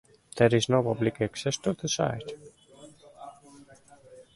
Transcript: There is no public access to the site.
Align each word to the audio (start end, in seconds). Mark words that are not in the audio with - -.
There 0.37 0.55
is 0.55 0.67
no 0.67 0.81
public 0.81 1.21
access 1.21 1.57
to 1.57 1.73
the 1.73 1.87
site. 1.87 2.31